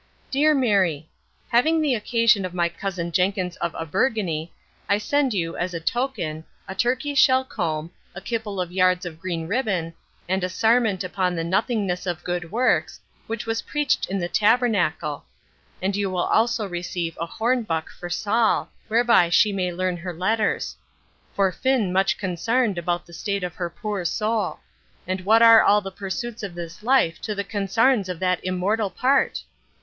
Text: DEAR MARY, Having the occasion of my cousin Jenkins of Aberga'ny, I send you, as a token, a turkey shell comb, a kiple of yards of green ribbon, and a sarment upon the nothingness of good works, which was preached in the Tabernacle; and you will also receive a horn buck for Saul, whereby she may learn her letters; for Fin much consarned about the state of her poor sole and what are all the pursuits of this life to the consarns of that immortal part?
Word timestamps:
DEAR 0.31 0.55
MARY, 0.55 1.07
Having 1.49 1.79
the 1.83 1.93
occasion 1.93 2.43
of 2.43 2.55
my 2.55 2.67
cousin 2.69 3.11
Jenkins 3.11 3.55
of 3.57 3.71
Aberga'ny, 3.75 4.49
I 4.89 4.97
send 4.97 5.31
you, 5.31 5.55
as 5.55 5.75
a 5.75 5.79
token, 5.79 6.43
a 6.67 6.73
turkey 6.73 7.13
shell 7.13 7.45
comb, 7.45 7.91
a 8.15 8.19
kiple 8.19 8.59
of 8.59 8.71
yards 8.71 9.05
of 9.05 9.19
green 9.19 9.45
ribbon, 9.47 9.93
and 10.27 10.43
a 10.43 10.49
sarment 10.49 11.03
upon 11.03 11.35
the 11.35 11.43
nothingness 11.43 12.07
of 12.07 12.23
good 12.23 12.51
works, 12.51 12.99
which 13.27 13.45
was 13.45 13.61
preached 13.61 14.07
in 14.07 14.17
the 14.17 14.27
Tabernacle; 14.27 15.23
and 15.83 15.95
you 15.95 16.09
will 16.09 16.23
also 16.23 16.67
receive 16.67 17.15
a 17.21 17.27
horn 17.27 17.61
buck 17.61 17.91
for 17.91 18.09
Saul, 18.09 18.71
whereby 18.87 19.29
she 19.29 19.53
may 19.53 19.71
learn 19.71 19.97
her 19.97 20.15
letters; 20.15 20.75
for 21.35 21.51
Fin 21.51 21.93
much 21.93 22.17
consarned 22.17 22.79
about 22.79 23.05
the 23.05 23.13
state 23.13 23.43
of 23.43 23.53
her 23.53 23.69
poor 23.69 24.03
sole 24.03 24.61
and 25.05 25.21
what 25.21 25.43
are 25.43 25.61
all 25.61 25.79
the 25.79 25.91
pursuits 25.91 26.41
of 26.41 26.55
this 26.55 26.81
life 26.81 27.21
to 27.21 27.35
the 27.35 27.43
consarns 27.43 28.09
of 28.09 28.17
that 28.19 28.39
immortal 28.43 28.89
part? 28.89 29.43